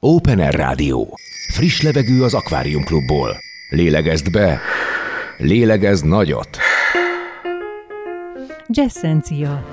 [0.00, 1.18] Open Air Rádió.
[1.52, 3.36] Friss levegő az Aquarium Clubból.
[3.68, 4.60] Lélegezd be,
[5.38, 6.58] lélegezd nagyot.
[8.66, 9.66] Jazzencia.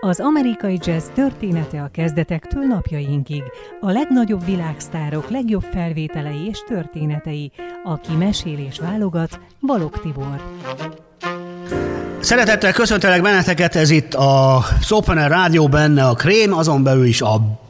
[0.00, 3.42] Az amerikai jazz története a kezdetektől napjainkig.
[3.80, 7.52] A legnagyobb világsztárok legjobb felvételei és történetei.
[7.84, 10.42] Aki mesél és válogat, Balog Tibor.
[12.20, 17.60] Szeretettel köszöntelek benneteket, ez itt a Open Rádió, benne a Krém, azon belül is a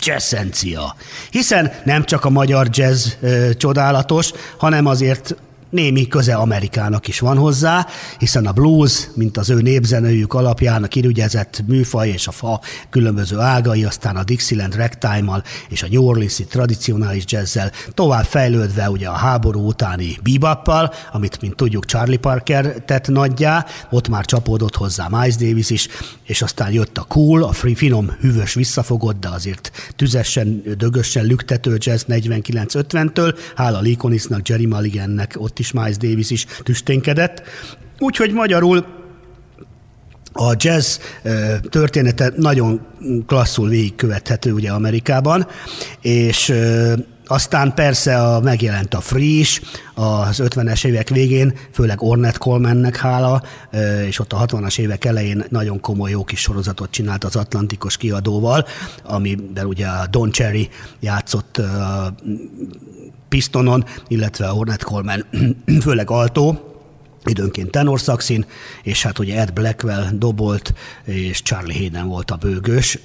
[0.00, 0.94] jazzencia.
[1.30, 5.34] Hiszen nem csak a magyar jazz ö, csodálatos, hanem azért
[5.76, 7.86] némi köze Amerikának is van hozzá,
[8.18, 13.38] hiszen a blues, mint az ő népzenőjük alapján a kirügyezett műfaj és a fa különböző
[13.38, 19.12] ágai, aztán a Dixieland ragtime és a New Orleans-i tradicionális jazzzel, tovább fejlődve ugye a
[19.12, 25.36] háború utáni beboppal, amit, mint tudjuk, Charlie Parker tett nagyjá, ott már csapódott hozzá Miles
[25.36, 25.88] Davis is,
[26.24, 31.76] és aztán jött a cool, a free, finom, hűvös visszafogott, de azért tüzesen, dögösen lüktető
[31.78, 37.42] jazz 49-50-től, hála Lee Connisnak, Jerry Mulligannek, ott is Miles Davis is tüsténkedett.
[37.98, 38.84] Úgyhogy magyarul
[40.32, 40.96] a jazz
[41.70, 42.86] története nagyon
[43.26, 45.46] klasszul végigkövethető ugye Amerikában,
[46.00, 46.52] és
[47.26, 49.60] aztán persze a, megjelent a Free is
[49.94, 53.42] az 50-es évek végén, főleg Ornette Colemannek hála,
[54.06, 58.66] és ott a 60-as évek elején nagyon komoly jó kis sorozatot csinált az Atlantikos kiadóval,
[59.04, 60.68] amiben ugye Don Cherry
[61.00, 61.60] játszott
[63.28, 65.24] pistonon, illetve Ornette Coleman
[65.84, 66.75] főleg altó,
[67.30, 68.44] időnként tenorszakszín,
[68.82, 70.74] és hát ugye Ed Blackwell dobolt,
[71.04, 72.98] és Charlie Hayden volt a bőgős.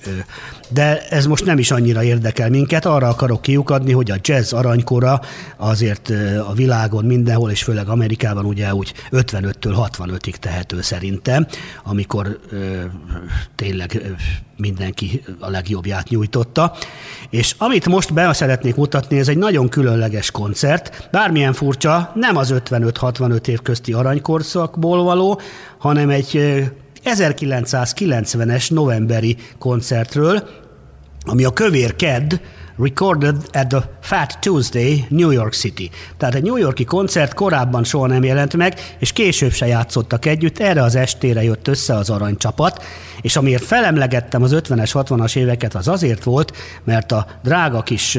[0.70, 5.22] De ez most nem is annyira érdekel minket, arra akarok kiukadni, hogy a jazz aranykora
[5.58, 6.10] azért
[6.48, 11.48] a világon mindenhol, és főleg Amerikában ugye úgy 55-től 65-ig tehető szerintem,
[11.84, 12.40] amikor
[13.56, 14.16] tényleg
[14.62, 16.74] mindenki a legjobbját nyújtotta.
[17.30, 22.54] És amit most be szeretnék mutatni, ez egy nagyon különleges koncert, bármilyen furcsa, nem az
[22.66, 25.42] 55-65 év közti aranykorszakból való,
[25.78, 26.62] hanem egy
[27.06, 30.50] 1990-es novemberi koncertről,
[31.26, 32.34] ami a Kövér Kedd,
[32.82, 35.90] recorded at the Fat Tuesday, New York City.
[36.18, 40.60] Tehát egy New Yorki koncert korábban soha nem jelent meg, és később se játszottak együtt,
[40.60, 42.84] erre az estére jött össze az aranycsapat,
[43.22, 48.18] és amiért felemlegettem az 50-es, 60-as éveket, az azért volt, mert a drága kis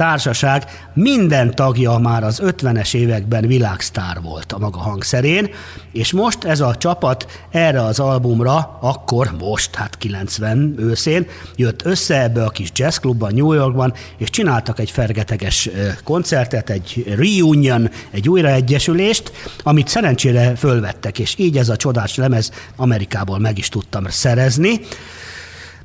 [0.00, 5.50] társaság minden tagja már az 50-es években világsztár volt a maga hangszerén,
[5.92, 12.22] és most ez a csapat erre az albumra, akkor most, hát 90 őszén, jött össze
[12.22, 15.68] ebbe a kis jazzklubban New Yorkban, és csináltak egy fergeteges
[16.04, 19.32] koncertet, egy reunion, egy újraegyesülést,
[19.62, 24.80] amit szerencsére fölvettek, és így ez a csodás lemez Amerikából meg is tudtam szerezni.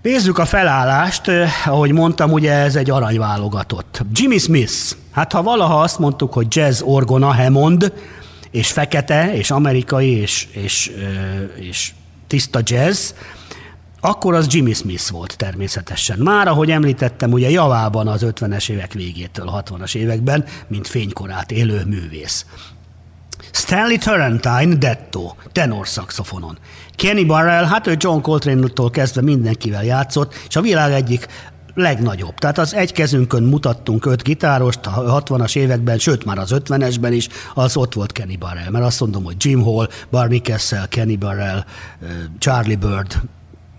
[0.06, 1.32] Nézzük a felállást,
[1.66, 4.02] ahogy mondtam, ugye ez egy aranyválogatott.
[4.12, 4.74] Jimmy Smith,
[5.12, 7.94] hát ha valaha azt mondtuk, hogy jazz orgona Hammond,
[8.52, 10.92] és fekete, és amerikai, és, és,
[11.56, 11.94] és
[12.28, 13.12] tiszta jazz,
[14.00, 16.20] akkor az Jimmy Smith volt természetesen.
[16.20, 22.46] Már, ahogy említettem, ugye javában az 50-es évek végétől, 60-as években, mint fénykorát élő művész.
[23.52, 26.58] Stanley Turrentine Detto, tenor szaxofonon.
[26.96, 31.28] Kenny Barrell, hát ő John Coltrane-tól kezdve mindenkivel játszott, és a világ egyik
[31.76, 32.34] legnagyobb.
[32.34, 37.28] Tehát az egy kezünkön mutattunk öt gitárost a 60-as években, sőt már az 50-esben is,
[37.54, 38.70] az ott volt Kenny Barrell.
[38.70, 41.64] Mert azt mondom, hogy Jim Hall, Barney Kessel, Kenny Barrell,
[42.40, 43.22] Charlie Bird,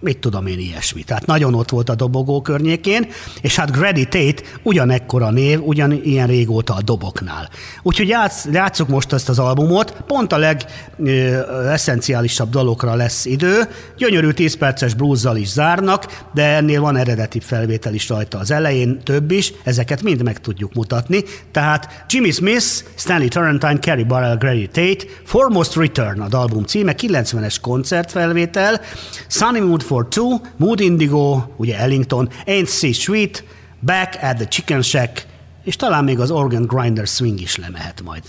[0.06, 1.02] mit tudom én ilyesmi.
[1.02, 3.06] Tehát nagyon ott volt a dobogó környékén,
[3.40, 7.48] és hát Grady Tate ugyanekkora név, ugyanilyen régóta a doboknál.
[7.82, 14.56] Úgyhogy játsz, játsszuk most ezt az albumot, pont a legesszenciálisabb dalokra lesz idő, gyönyörű 10
[14.56, 19.52] perces bluzzal is zárnak, de ennél van eredeti felvétel is rajta az elején, több is,
[19.64, 21.24] ezeket mind meg tudjuk mutatni.
[21.52, 27.56] Tehát Jimmy Smith, Stanley Turrentine, Kerry Barrell, Grady Tate, Foremost Return a album címe, 90-es
[27.60, 28.80] koncertfelvétel,
[29.28, 33.44] Sunny Mood for Two, Mood Indigo, ugye Ellington, Ain't See Sweet,
[33.80, 35.26] Back at the Chicken Shack,
[35.64, 38.22] és talán még az Organ Grinder Swing is lemehet majd.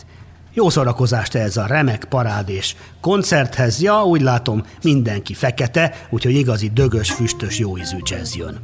[0.53, 3.81] Jó szórakozást ez a remek parádés koncerthez.
[3.81, 8.59] Ja, úgy látom, mindenki fekete, úgyhogy igazi dögös, füstös, jó ízű jazz jön.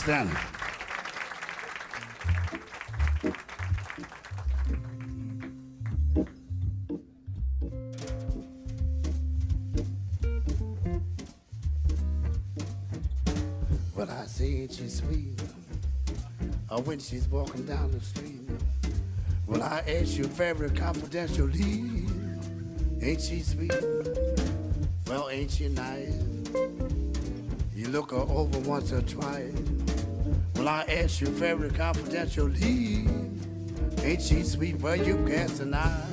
[0.00, 0.30] Stand.
[13.94, 15.42] Well, I say, she's sweet?
[16.70, 18.40] Or when she's walking down the street.
[19.46, 22.06] Well, I ask you very confidentially,
[23.02, 23.74] ain't she sweet?
[25.06, 26.14] Well, ain't she nice?
[27.74, 29.79] You look her over once or twice.
[30.60, 33.06] Well, I ask you very confidentially,
[34.02, 34.78] ain't she sweet?
[34.78, 36.04] Well, you cast an eye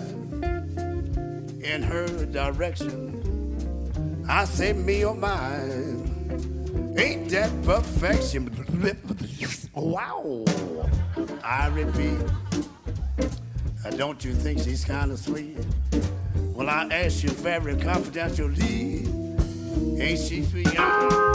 [1.62, 4.24] in her direction.
[4.26, 8.48] I say, me or mine, ain't that perfection?
[9.76, 10.46] Wow!
[11.44, 12.18] I repeat,
[13.84, 15.58] uh, don't you think she's kind of sweet?
[16.54, 19.08] Well, I ask you very confidentially,
[20.00, 21.27] ain't she sweet?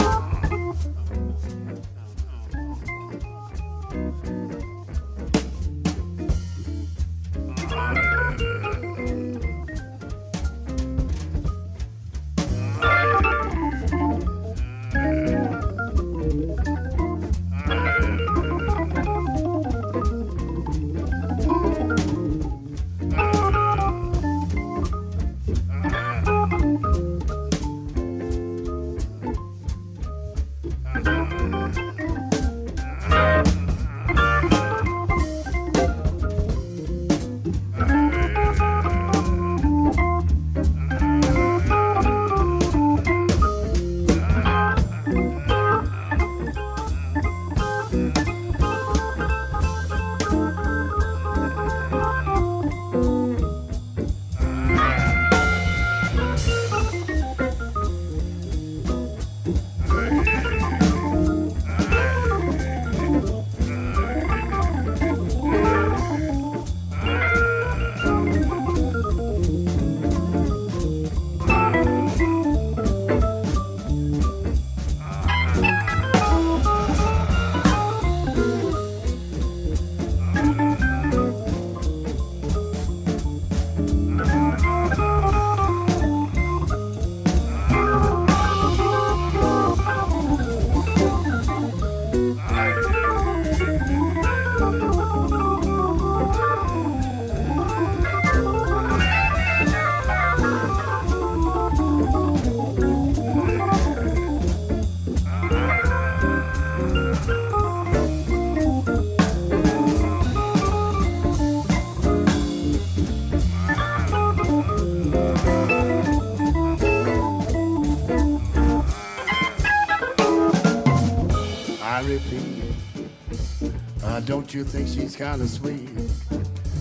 [124.53, 125.89] You think she's kind of sweet?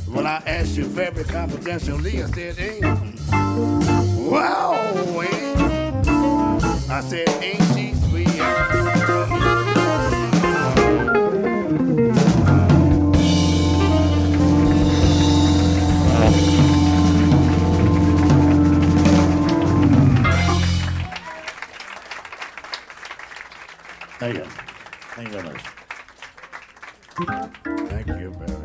[0.06, 2.82] When I asked you very confidentially, I said, ain't.
[4.30, 4.74] Wow,
[5.22, 6.08] ain't.
[6.90, 8.28] I said, ain't she sweet?
[24.18, 24.44] Thank you.
[25.14, 25.81] Thank you very much.
[27.14, 28.61] Thank you very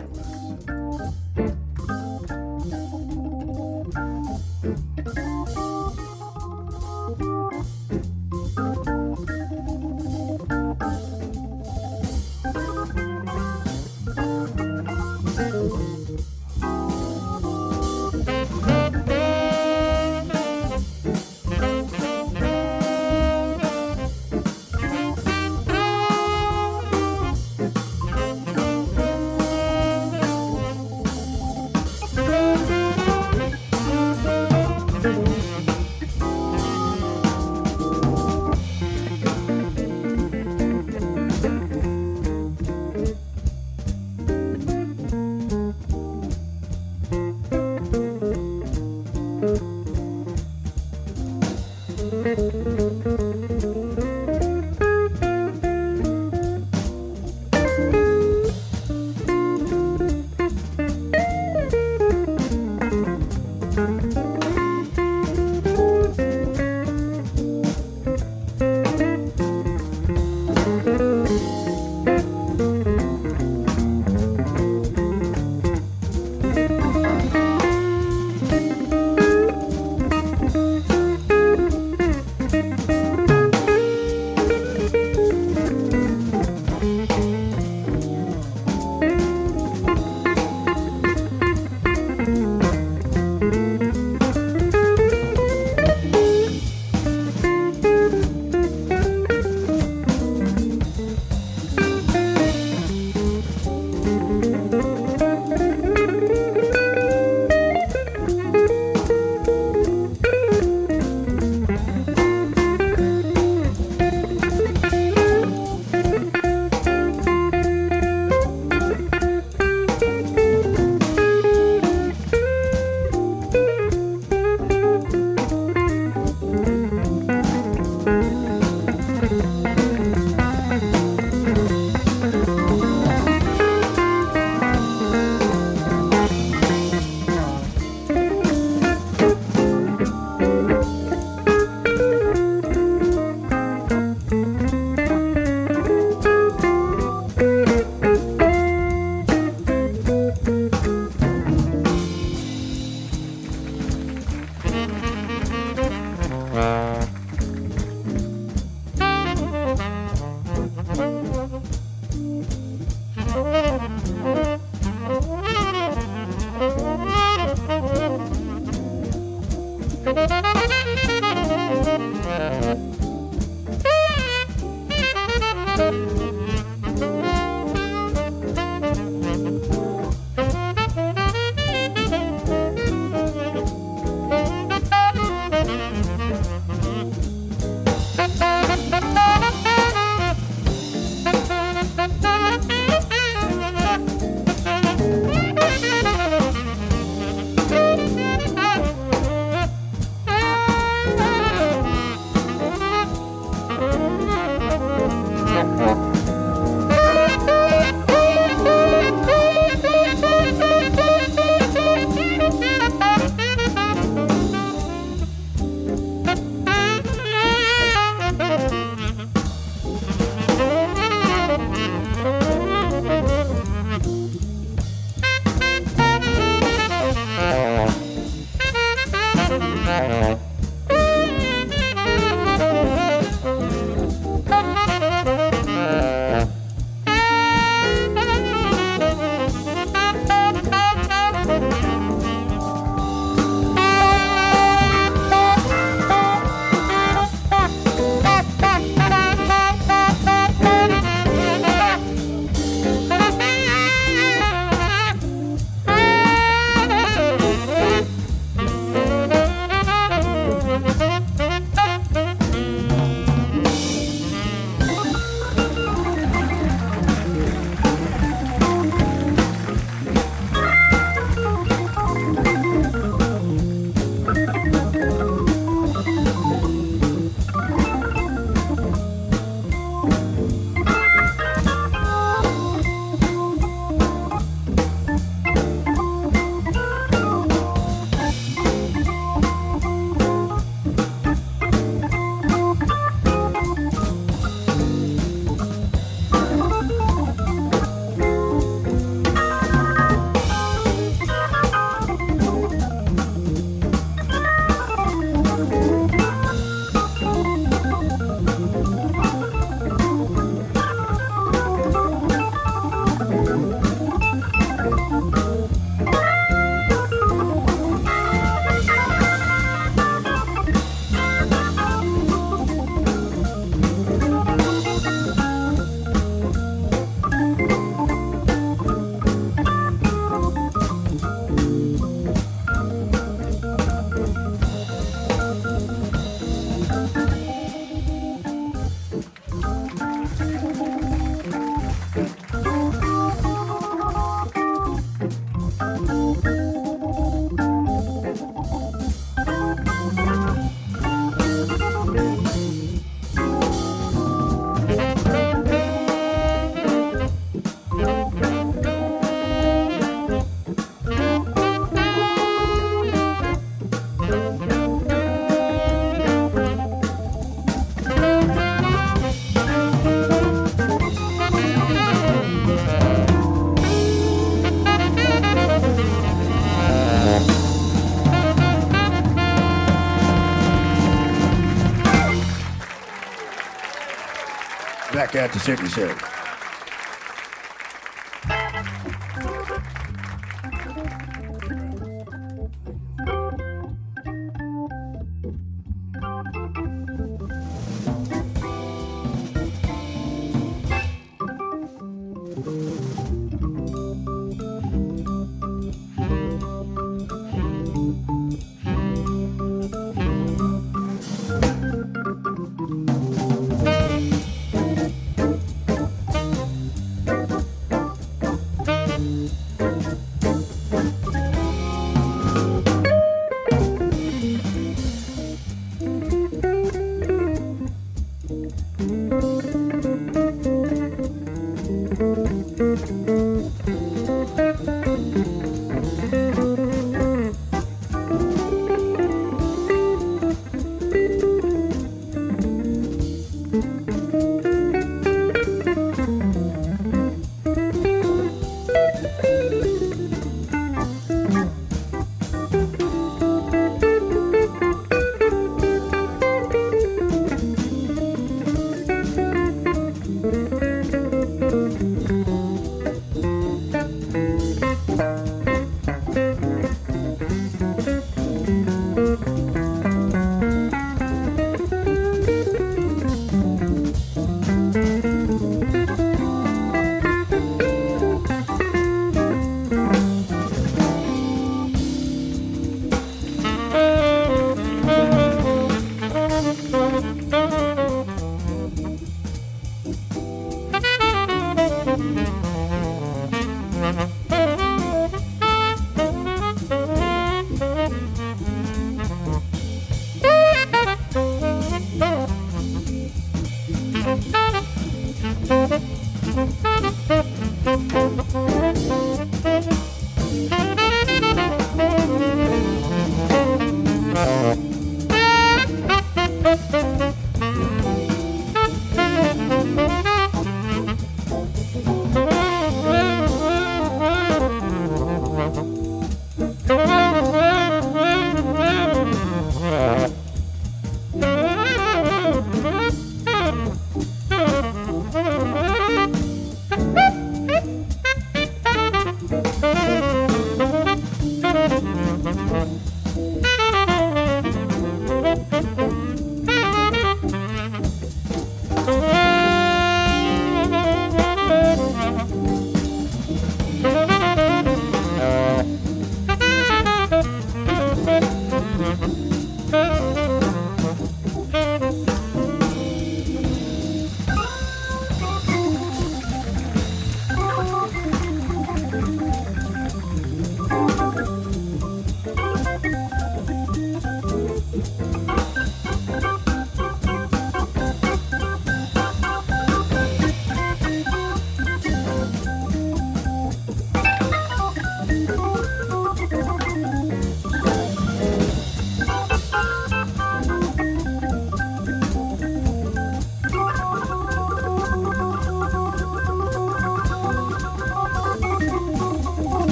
[385.18, 386.37] back at the 67.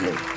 [0.00, 0.27] Assembly.